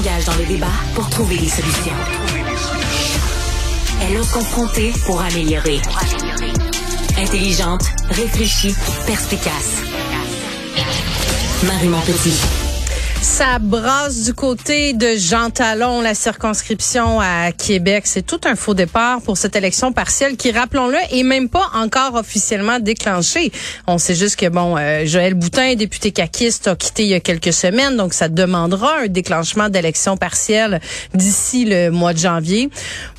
[0.00, 1.92] s'engage dans le débat pour trouver des solutions.
[4.02, 5.80] Elle ose confronter pour améliorer.
[7.18, 8.74] Intelligente, réfléchie,
[9.06, 9.82] perspicace.
[11.64, 12.59] Marie Montpetit.
[13.40, 18.02] Ça brasse du côté de Jean Talon, la circonscription à Québec.
[18.04, 22.16] C'est tout un faux départ pour cette élection partielle qui, rappelons-le, est même pas encore
[22.16, 23.50] officiellement déclenchée.
[23.86, 27.20] On sait juste que, bon, euh, Joël Boutin, député caquiste, a quitté il y a
[27.20, 30.78] quelques semaines, donc ça demandera un déclenchement d'élection partielle
[31.14, 32.68] d'ici le mois de janvier.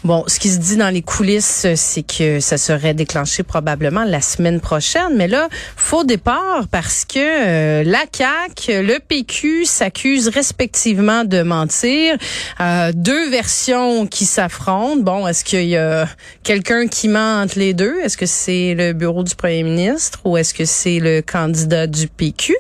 [0.04, 4.22] Bon, ce qui se dit dans les coulisses, c'est que ça serait déclenché probablement la
[4.22, 5.16] semaine prochaine.
[5.16, 11.42] Mais là, faux départ parce que euh, la CAQ, le PQ, ça accusent respectivement de
[11.42, 12.18] mentir.
[12.60, 15.02] Euh, deux versions qui s'affrontent.
[15.02, 16.08] Bon, est-ce qu'il y a
[16.44, 18.00] quelqu'un qui ment entre les deux?
[18.04, 22.08] Est-ce que c'est le bureau du premier ministre ou est-ce que c'est le candidat du
[22.08, 22.56] PQ?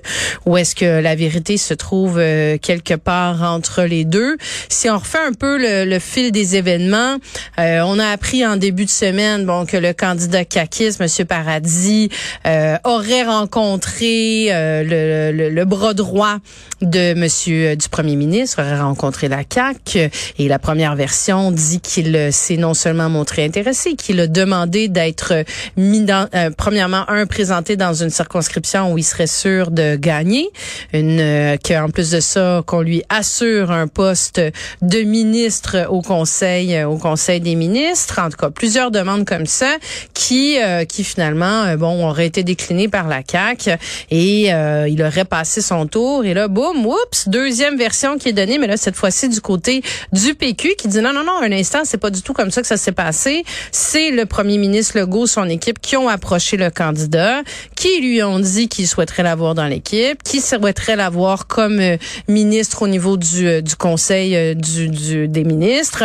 [0.46, 4.38] Ou est-ce que la vérité se trouve euh, quelque part entre les deux?
[4.70, 7.18] Si on refait un peu le, fil des événements,
[7.60, 11.26] euh, on a appris en début de semaine bon que le candidat Kakis, M.
[11.28, 12.10] Paradis,
[12.46, 16.38] euh, aurait rencontré le, bras droit
[16.82, 17.14] de
[17.50, 19.98] Euh, du Premier ministre aurait rencontré la CAC
[20.38, 24.88] et la première version dit qu'il euh, s'est non seulement montré intéressé, qu'il a demandé
[24.88, 25.44] d'être euh,
[25.78, 30.50] mis dans, premièrement un présenté dans une circonscription où il serait sûr de gagner,
[30.94, 34.42] une qu'en plus de ça qu'on lui assure un poste
[34.82, 39.76] de ministre au Conseil au Conseil des ministres, en tout cas plusieurs demandes comme ça
[40.14, 43.70] qui qui finalement bon auraient été déclinées par la CAC
[44.10, 48.58] et il aurait passé son tour et là boum oups deuxième version qui est donnée,
[48.58, 51.80] mais là, cette fois-ci, du côté du PQ, qui dit non, non, non, un instant,
[51.86, 53.44] c'est pas du tout comme ça que ça s'est passé.
[53.72, 57.42] C'est le premier ministre Legault, son équipe, qui ont approché le candidat,
[57.76, 61.98] qui lui ont dit qu'ils souhaiteraient l'avoir dans l'équipe, qui souhaiteraient l'avoir comme euh,
[62.28, 66.04] ministre au niveau du, euh, du conseil euh, du, du, des ministres.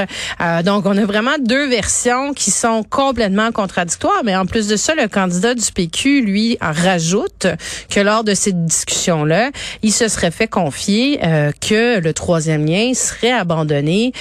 [0.65, 4.95] donc, on a vraiment deux versions qui sont complètement contradictoires, mais en plus de ça,
[4.95, 7.49] le candidat du PQ, lui, rajoute
[7.91, 9.51] que lors de cette discussion-là,
[9.83, 14.13] il se serait fait confier euh, que le troisième lien serait abandonné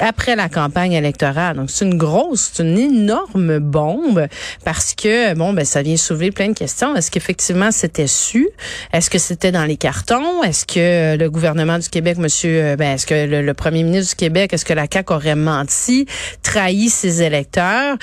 [0.00, 1.56] après la campagne électorale.
[1.56, 4.26] Donc c'est une grosse, c'est une énorme bombe
[4.64, 6.94] parce que bon ben ça vient soulever plein de questions.
[6.96, 8.48] Est-ce qu'effectivement c'était su?
[8.92, 10.42] Est-ce que c'était dans les cartons?
[10.42, 14.16] Est-ce que le gouvernement du Québec, Monsieur, euh, ben est-ce que le, le premier ministre
[14.16, 16.06] du Québec, est-ce que la CAQ aurait menti,
[16.42, 17.96] trahi ses électeurs?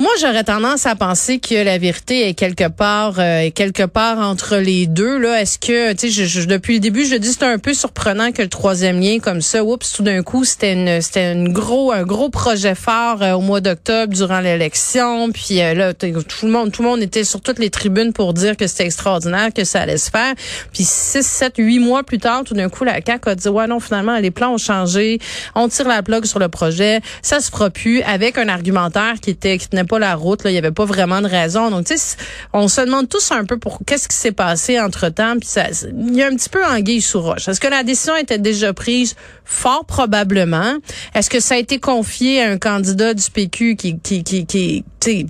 [0.00, 4.56] Moi, j'aurais tendance à penser que la vérité est quelque part, euh, quelque part entre
[4.56, 5.18] les deux.
[5.18, 8.32] Là, est-ce que, tu sais, je, depuis le début, je dis c'est un peu surprenant
[8.32, 11.92] que le troisième lien comme ça, oups, tout d'un coup, c'était une, c'était une gros,
[11.92, 15.30] un gros projet fort euh, au mois d'octobre durant l'élection.
[15.32, 16.06] Puis euh, là, tout
[16.46, 19.52] le monde, tout le monde était sur toutes les tribunes pour dire que c'était extraordinaire,
[19.54, 20.32] que ça allait se faire.
[20.72, 23.66] Puis six, sept, huit mois plus tard, tout d'un coup, la CAQ a dit ouais
[23.66, 25.18] non, finalement, les plans ont changé,
[25.54, 29.28] on tire la plug sur le projet, ça se fera plus, avec un argumentaire qui
[29.28, 30.44] était, qui pas la route.
[30.44, 31.70] Là, il y avait pas vraiment de raison.
[31.70, 32.16] Donc, tu sais,
[32.52, 35.34] on se demande tous un peu pour qu'est-ce qui s'est passé entre temps.
[35.38, 37.48] Puis ça, il y a un petit peu anguille sous roche.
[37.48, 39.16] Est-ce que la décision était déjà prise?
[39.44, 40.76] Fort probablement.
[41.14, 44.84] Est-ce que ça a été confié à un candidat du PQ qui, qui, qui, qui
[45.00, 45.26] qui,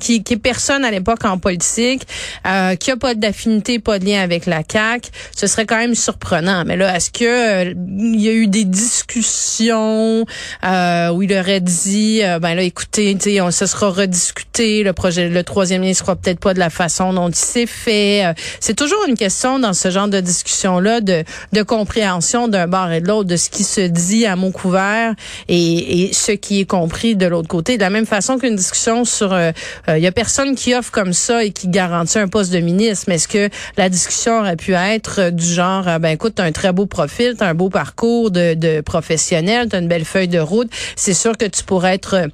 [0.00, 2.06] qui, qui est personne à l'époque en politique,
[2.46, 5.94] euh, qui a pas d'affinité, pas de lien avec la CAC, ce serait quand même
[5.94, 6.64] surprenant.
[6.66, 10.24] Mais là, est-ce que euh, il y a eu des discussions
[10.64, 15.28] euh, où il aurait dit, euh, ben là, écoutez, on se sera rediscuté, le projet,
[15.28, 18.24] le troisième lien sera peut-être pas de la façon dont il s'est fait.
[18.24, 22.90] Euh, c'est toujours une question dans ce genre de discussion-là de, de compréhension d'un bord
[22.92, 25.14] et de l'autre, de ce qui se dit à mot couvert
[25.48, 27.76] et, et ce qui est compris de l'autre côté.
[27.76, 29.52] De la même façon qu'une discussion sur, il euh,
[29.88, 33.06] euh, y a personne qui offre comme ça et qui garantit un poste de ministre.
[33.08, 36.72] Mais est-ce que la discussion aurait pu être du genre, ben écoute, t'as un très
[36.72, 40.70] beau profil, t'as un beau parcours de, de professionnel, t'as une belle feuille de route.
[40.96, 42.28] C'est sûr que tu pourrais être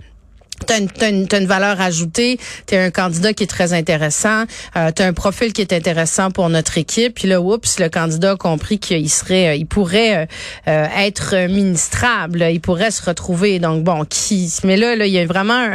[0.67, 4.45] T'as une, as une, une, valeur ajoutée, tu un candidat qui est très intéressant,
[4.77, 7.15] euh, tu as un profil qui est intéressant pour notre équipe.
[7.15, 10.29] Puis là, oups, le candidat a compris qu'il serait, euh, il pourrait
[10.69, 13.59] euh, être ministrable, il pourrait se retrouver.
[13.59, 15.69] Donc bon, qui Mais là, là, il y a vraiment,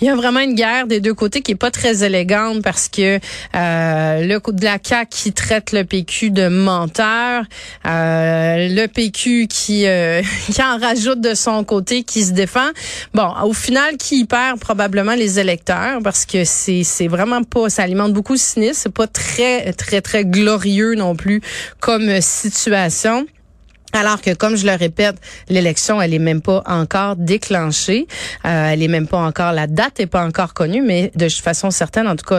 [0.00, 2.88] il y a vraiment une guerre des deux côtés qui est pas très élégante parce
[2.88, 3.18] que
[3.56, 7.44] euh, le coup de la CAQ qui traite le PQ de menteur,
[7.86, 9.84] euh, le PQ qui
[10.52, 12.68] qui en rajoute de son côté, qui se défend.
[13.14, 14.24] Bon, au final, qui
[14.60, 18.94] probablement les électeurs parce que c'est c'est vraiment pas ça alimente beaucoup le cynisme, c'est
[18.94, 21.40] pas très très très glorieux non plus
[21.80, 23.26] comme situation.
[23.92, 25.16] Alors que, comme je le répète,
[25.48, 28.06] l'élection, elle est même pas encore déclenchée.
[28.44, 31.70] Euh, elle est même pas encore, la date est pas encore connue, mais de façon
[31.70, 32.38] certaine, en tout cas,